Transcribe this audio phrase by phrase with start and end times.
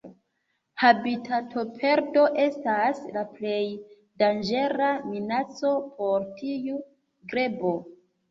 [0.83, 3.59] Habitatoperdo estas la plej
[4.23, 6.81] danĝera minaco por tiu
[7.35, 7.75] grebo.